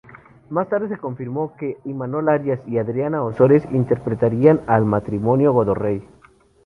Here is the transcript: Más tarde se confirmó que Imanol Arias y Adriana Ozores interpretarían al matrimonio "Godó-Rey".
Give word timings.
Más 0.49 0.67
tarde 0.67 0.89
se 0.89 0.97
confirmó 0.97 1.55
que 1.57 1.77
Imanol 1.85 2.29
Arias 2.29 2.59
y 2.67 2.79
Adriana 2.79 3.23
Ozores 3.23 3.63
interpretarían 3.71 4.59
al 4.65 4.83
matrimonio 4.83 5.53
"Godó-Rey". 5.53 6.03